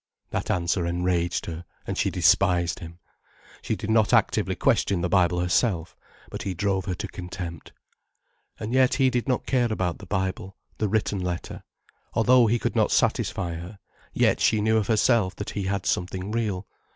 [0.31, 2.97] That answer enraged her, and she despised him.
[3.61, 5.95] She did not actively question the Bible herself.
[6.31, 7.71] But he drove her to contempt.
[8.59, 11.61] And yet he did not care about the Bible, the written letter.
[12.15, 13.77] Although he could not satisfy her,
[14.11, 16.65] yet she knew of herself that he had something real.